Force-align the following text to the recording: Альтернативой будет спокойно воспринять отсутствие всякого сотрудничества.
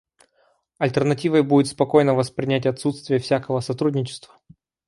Альтернативой 0.79 1.43
будет 1.43 1.67
спокойно 1.67 2.15
воспринять 2.15 2.65
отсутствие 2.65 3.19
всякого 3.19 3.59
сотрудничества. 3.59 4.33